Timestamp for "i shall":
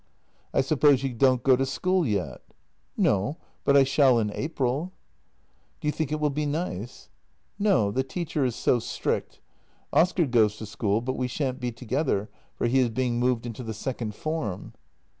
3.77-4.17